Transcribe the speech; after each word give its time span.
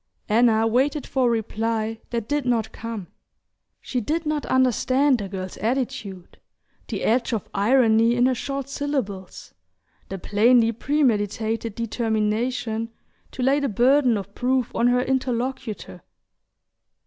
Anna 0.27 0.65
waited 0.65 1.05
for 1.05 1.27
a 1.27 1.31
reply 1.31 1.99
that 2.09 2.27
did 2.27 2.43
not 2.43 2.71
come. 2.71 3.05
She 3.79 4.01
did 4.01 4.25
not 4.25 4.47
understand 4.47 5.19
the 5.19 5.29
girl's 5.29 5.57
attitude, 5.57 6.39
the 6.87 7.03
edge 7.03 7.33
of 7.33 7.47
irony 7.53 8.15
in 8.15 8.25
her 8.25 8.33
short 8.33 8.67
syllables, 8.67 9.53
the 10.09 10.17
plainly 10.17 10.71
premeditated 10.71 11.75
determination 11.75 12.89
to 13.29 13.43
lay 13.43 13.59
the 13.59 13.69
burden 13.69 14.17
of 14.17 14.33
proof 14.33 14.73
on 14.73 14.87
her 14.87 15.03
interlocutor. 15.03 16.01